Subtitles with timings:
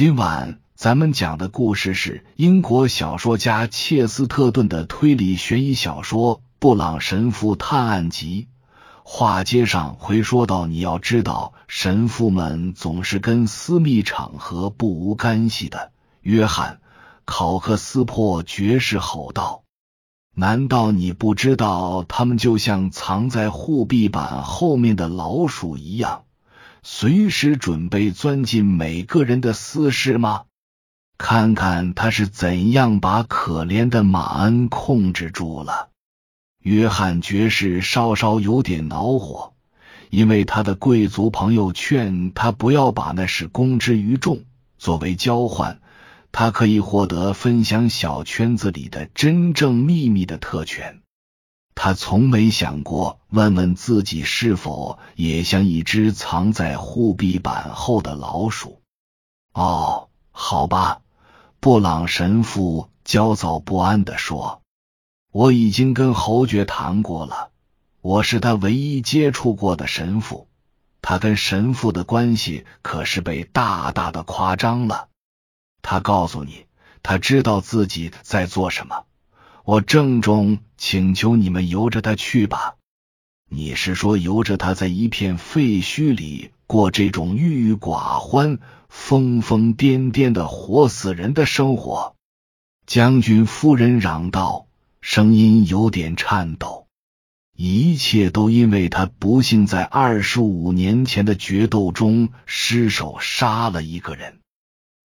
[0.00, 8.48] 今晚咱们讲的故事是英国小说家切斯特顿的推理悬疑小说《布朗神父探案集》。
[9.04, 15.92] 话接上回说到，你要知道，神父们总是跟私密场合不无干系的。
[16.22, 16.80] 约翰·
[17.26, 19.64] 考克斯珀爵士吼道
[20.34, 26.22] ：“难道你不知道，他们就像藏在护壁板后面的老鼠一样？”
[26.82, 30.44] 随时准备钻进每个人的私事吗？
[31.18, 35.90] 看看他是怎样把可怜的马恩控制住了。
[36.62, 39.54] 约翰爵士稍稍有点恼火，
[40.08, 44.44] 因为他的贵族朋友劝他不要把那事公之于众。
[44.78, 45.80] 作为交换，
[46.32, 51.02] 他可以获得分享小圈子里的真正秘密的特权。
[51.74, 58.82] 他从没想过问问自己是否也像一只藏在护壁板后的老鼠。
[59.54, 61.00] 哦，好吧，
[61.58, 64.62] 布朗神父焦躁不安的说
[65.32, 67.50] ：“我已经跟侯爵谈过了，
[68.00, 70.48] 我是他唯一接触过的神父。
[71.02, 75.08] 他跟神父的关系可是被大大的夸张了。
[75.80, 76.66] 他告诉你，
[77.02, 79.04] 他知道自己在做什么。”
[79.64, 82.76] 我郑重请求你们由着他去吧。
[83.50, 92.16] 你是说由着他在一片废墟里过这种郁郁寡欢、疯疯癫癫的活死人的生活？
[92.86, 94.68] 将军夫人嚷道，
[95.02, 96.86] 声音有点颤抖。
[97.54, 104.38] 一切都因为他不幸在二十五年前的决斗中失手杀了一个人。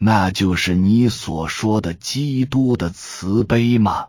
[0.00, 4.08] 那就是你所说的基督的慈悲吗？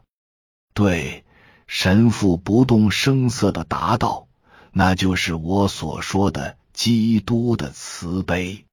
[0.73, 1.25] 对，
[1.71, 4.27] 神父不动声色的答道
[4.73, 8.65] ：“那就是我所说的基督的慈悲。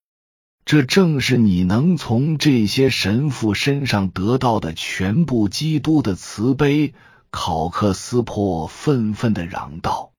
[0.65, 6.95] 这正是你能从这些神父身上得到的全部基督的慈悲。”
[7.31, 10.13] 考克斯珀愤愤的嚷道：“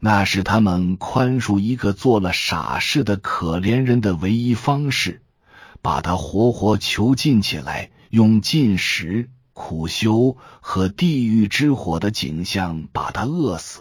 [0.00, 5.22] 那是他们宽恕一个做了傻事的可怜人的唯一方式，
[5.82, 13.80] 把他活活囚禁起来，用禁食。”苦修和地狱之火的景象把他饿死，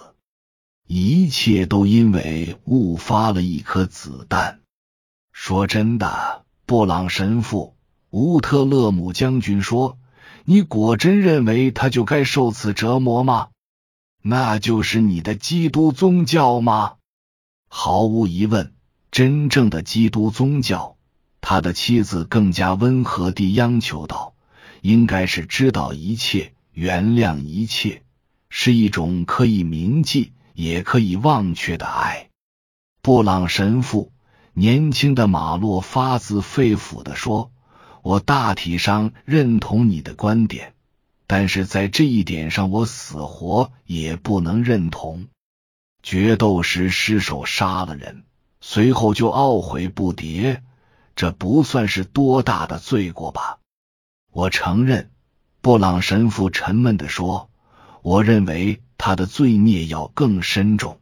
[0.87, 4.59] 一切都因为误发了一颗子弹。
[5.31, 7.75] 说真的，布朗神父，
[8.09, 9.97] 乌特勒姆将军说
[10.43, 13.47] ：“你果真认为他就该受此折磨吗？
[14.21, 16.95] 那就是你的基督宗教吗？”
[17.69, 18.73] 毫无疑问，
[19.11, 20.97] 真正的基督宗教。
[21.39, 24.35] 他的妻子更加温和地央求道。
[24.81, 28.01] 应该是知道一切，原谅一切，
[28.49, 32.29] 是一种可以铭记也可以忘却的爱。
[33.01, 34.11] 布朗神父，
[34.53, 37.51] 年轻的马洛发自肺腑的说
[38.03, 40.73] ：“我大体上认同你的观点，
[41.27, 45.27] 但是在这一点上，我死活也不能认同。
[46.03, 48.23] 决斗时失手杀了人，
[48.59, 50.61] 随后就懊悔不迭，
[51.15, 53.59] 这不算是多大的罪过吧？”
[54.31, 55.11] 我承认，
[55.61, 57.49] 布朗神父沉闷的说
[58.01, 60.99] ：“我认为他的罪孽要更深重。”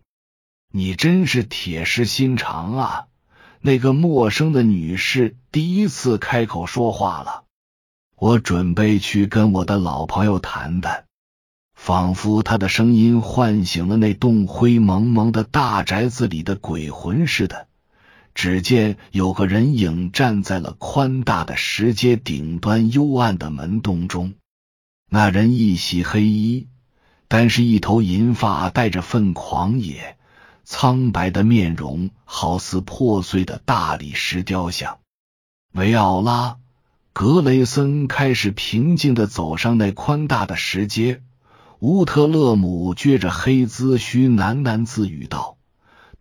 [0.73, 3.05] 你真是铁石心肠啊！
[3.61, 7.43] 那个陌生的女士第一次开口说话了。
[8.15, 11.05] 我准备去跟我的老朋友谈谈，
[11.73, 17.68] 仿佛他的声音唤醒了那栋灰蒙蒙的大宅子里的鬼魂似的。
[18.33, 24.33] 只见有个人影站在了宽大的石阶顶端幽暗的门洞中。
[25.09, 26.67] 那人一袭黑衣，
[27.27, 30.17] 但是一头银发带着份狂野，
[30.63, 34.99] 苍白的面容好似破碎的大理石雕像。
[35.73, 36.53] 维奥拉·
[37.13, 41.21] 格雷森开始平静的走上那宽大的石阶。
[41.79, 45.58] 乌特勒姆撅着黑髭须喃喃自语道。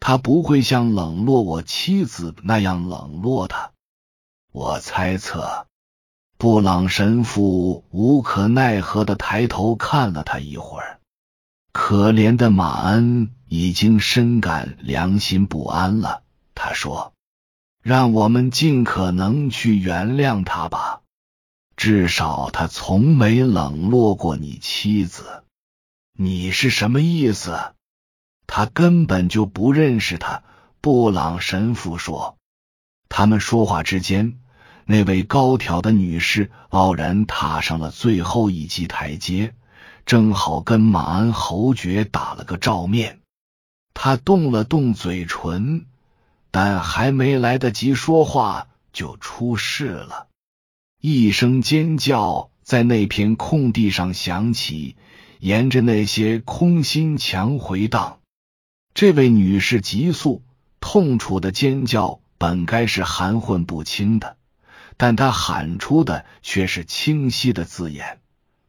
[0.01, 3.73] 他不会像冷落我妻子那样冷落他。
[4.53, 5.67] 我猜测，
[6.37, 11.01] 布朗神父无可奈何的抬头看了他一会儿。
[11.73, 16.23] 可怜的马恩已经深感良心不安了。
[16.55, 17.13] 他说
[17.83, 21.03] ：“让我们尽可能去原谅他吧，
[21.77, 25.45] 至少他从没冷落过你妻子。”
[26.21, 27.75] 你是什么意思？
[28.49, 30.43] 他根本就不认识他，
[30.81, 32.37] 布朗神父说。
[33.09, 34.41] 他们说话之间，
[34.85, 39.55] 那位高挑的女士傲然踏上了最后一级台阶，
[40.07, 43.21] 正好跟马恩侯爵打了个照面。
[43.95, 45.87] 他动了动嘴唇，
[46.51, 50.27] 但还没来得及说话，就出事了。
[51.01, 54.97] 一声尖叫在那片空地上响起，
[55.39, 58.21] 沿着那些空心墙回荡。
[59.01, 60.43] 这位女士急速、
[60.81, 64.37] 痛楚的尖叫本该是含混不清的，
[64.97, 68.19] 但她喊出的却是清晰的字眼，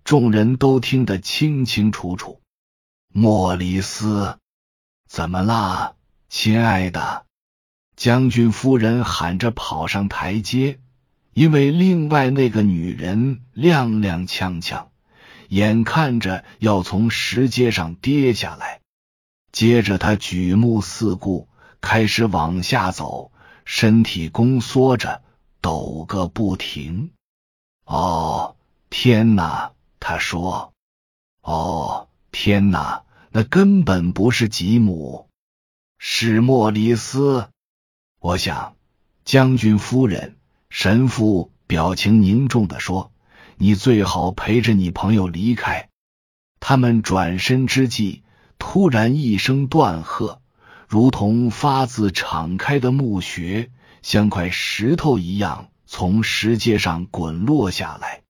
[0.03, 2.41] 众人都听得清清楚楚。
[3.11, 4.37] 莫里斯，
[5.07, 5.95] 怎么啦，
[6.29, 7.25] 亲爱的？
[7.95, 10.77] 将军夫人喊着跑上台阶，
[11.33, 14.89] 因为另外那个女人踉踉跄跄，
[15.47, 18.79] 眼看着要从石阶上跌下来。
[19.51, 21.47] 接着，他举目四顾，
[21.81, 23.31] 开始往下走，
[23.65, 25.21] 身体宫缩着，
[25.61, 27.11] 抖个不停。
[27.85, 28.55] 哦，
[28.89, 29.71] 天哪！
[29.99, 30.73] 他说
[31.41, 33.03] ：“哦，天哪！
[33.31, 35.27] 那根本不是吉姆，
[35.97, 37.49] 是莫里斯。”
[38.19, 38.75] 我想，
[39.25, 40.37] 将军夫人，
[40.69, 43.11] 神父表情凝重的说
[43.57, 45.89] ：“你最好陪着你朋友离开。”
[46.61, 48.23] 他们转身之际，
[48.59, 50.43] 突然一声断喝，
[50.87, 53.71] 如同发自敞开的墓穴，
[54.03, 58.21] 像块石头一样从石阶上滚落下来。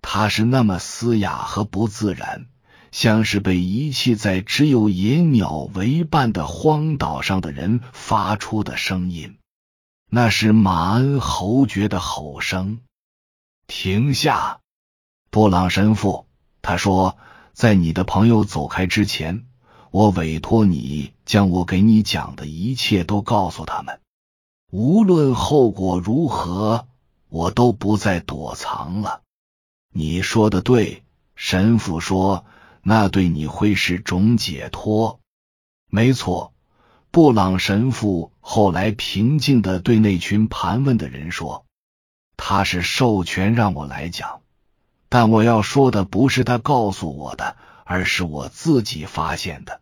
[0.00, 2.46] 它是那么嘶哑和不自然，
[2.92, 9.36] 像是被遗弃在只有野鸟为伴的荒岛上的人发出的声音。
[10.08, 12.78] 那是马恩侯爵的吼声。
[13.66, 14.60] 停下，
[15.30, 16.28] 布朗神父，
[16.62, 17.18] 他说，
[17.52, 19.45] 在你的朋友走开之前，
[19.96, 23.98] 我委托你将我给你讲的一切都告诉他们，
[24.70, 26.86] 无论后果如何，
[27.30, 29.22] 我都不再躲藏了。
[29.94, 31.02] 你说的对，
[31.34, 32.44] 神父说，
[32.82, 35.18] 那对你会是种解脱。
[35.88, 36.52] 没错，
[37.10, 41.64] 布朗神父后来平静的对那群盘问的人说
[42.36, 44.42] ：“他是授权让我来讲，
[45.08, 49.80] 但我要说的不是他告诉我的，而是我自己发现的。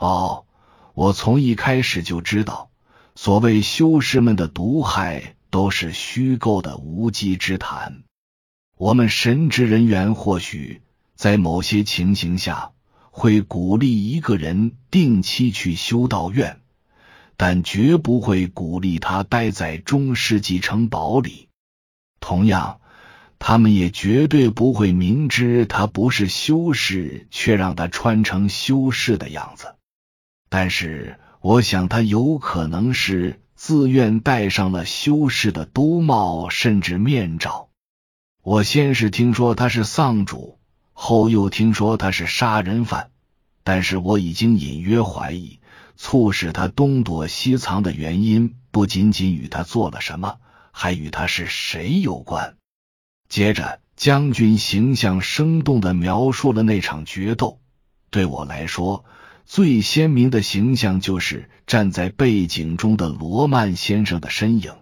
[0.00, 0.46] 哦，
[0.94, 2.70] 我从一开始就知道，
[3.14, 8.02] 所谓修士们的毒害都是虚构的无稽之谈。”
[8.78, 10.80] 我们神职人员或许
[11.14, 12.70] 在某些情形下
[13.10, 16.60] 会鼓励一个人定期去修道院，
[17.36, 21.48] 但绝不会鼓励他待在中世纪城堡里。
[22.20, 22.80] 同样，
[23.38, 29.74] 他们也绝对不会明知他不是修士，却让他穿成修士的样子。
[30.50, 37.68] 但是，我想他有可能是自愿戴上了修士的兜帽，甚至面罩。
[38.42, 40.58] 我先是听说他是丧主，
[40.92, 43.10] 后又听说他是杀人犯，
[43.62, 45.60] 但是我已经隐约怀疑，
[45.96, 50.38] 促使他东躲西藏的原因不仅仅与他做了什么，
[50.72, 52.56] 还与他是谁有关。
[53.28, 57.60] 接着，将军形象生动的描述了那场决斗。
[58.10, 59.04] 对我来说，
[59.44, 64.72] 最鲜明的形象就是站在背景中的罗曼先生的身影。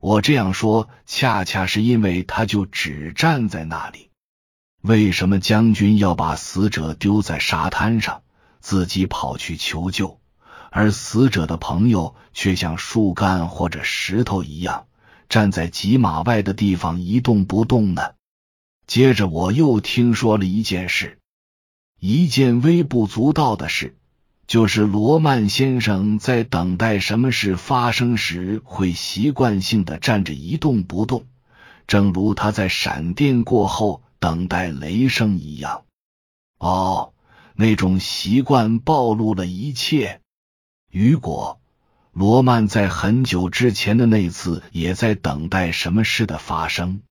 [0.00, 4.10] 我这样说，恰恰是因为他就只站在那里。
[4.80, 8.22] 为什么将军要把死者丢在沙滩上，
[8.60, 10.20] 自己跑去求救，
[10.70, 14.86] 而死者的朋友却像树干或者石头一样
[15.28, 18.12] 站在几码外的地方一动不动呢？
[18.86, 21.17] 接着，我又听说了一件事，
[21.98, 23.94] 一件微不足道的事。
[24.46, 31.26] 就是罗曼先生在等待什么事发生时，会习惯性的站着一动不动，
[31.86, 35.84] 正如他在闪电过后等待雷声一样。
[36.58, 37.12] 哦，
[37.54, 40.22] 那种习惯暴露了一切。
[40.90, 41.60] 雨果，
[42.12, 47.02] 罗曼在很久之前的那次也在等待什么事的发生，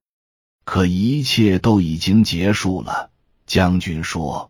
[0.66, 3.12] 可一切都已经结束了。
[3.46, 4.50] 将军说：“